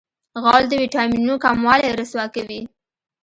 [0.41, 2.61] غول د وېټامینونو کموالی رسوا کوي.